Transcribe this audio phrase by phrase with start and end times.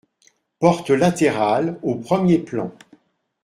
[0.59, 2.71] Portes latérales au premier plan.